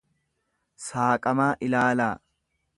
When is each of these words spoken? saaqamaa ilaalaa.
saaqamaa 0.87 1.53
ilaalaa. 1.69 2.13